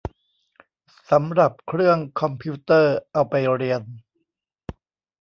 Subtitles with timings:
[1.11, 3.81] สำหรับเครื่องคอมพิวเตอร์เอาไปเรียน